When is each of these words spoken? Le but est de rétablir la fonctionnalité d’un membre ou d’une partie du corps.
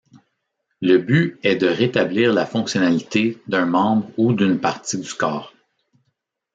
Le 0.81 0.97
but 0.97 1.37
est 1.43 1.57
de 1.57 1.67
rétablir 1.67 2.33
la 2.33 2.47
fonctionnalité 2.47 3.39
d’un 3.45 3.67
membre 3.67 4.09
ou 4.17 4.33
d’une 4.33 4.59
partie 4.59 4.97
du 4.99 5.13
corps. 5.13 5.53